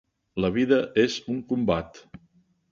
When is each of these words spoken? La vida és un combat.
La 0.45 0.49
vida 0.55 0.79
és 1.03 1.19
un 1.35 1.39
combat. 1.53 2.03